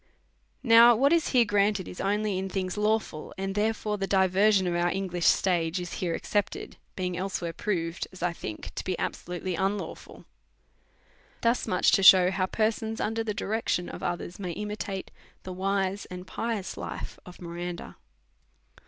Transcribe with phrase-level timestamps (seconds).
[0.63, 4.73] Now what is here granted is only in things lawful, and therefore the diversion of
[4.73, 9.53] our English stage is here excepted, being elsewhere proved, as I think, to be absolutely
[9.53, 10.25] unlawful.
[11.41, 15.11] Thus much to shew how persons under the direc tion of others may imitate
[15.43, 17.95] the wise and pious life of Miranda.